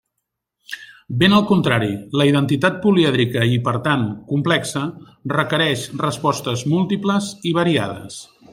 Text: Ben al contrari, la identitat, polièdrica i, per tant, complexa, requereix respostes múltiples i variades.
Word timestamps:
Ben 1.23 1.35
al 1.39 1.43
contrari, 1.51 1.89
la 2.21 2.25
identitat, 2.29 2.79
polièdrica 2.85 3.45
i, 3.57 3.61
per 3.69 3.75
tant, 3.89 4.07
complexa, 4.33 4.83
requereix 5.37 5.85
respostes 6.07 6.65
múltiples 6.73 7.33
i 7.53 7.57
variades. 7.61 8.19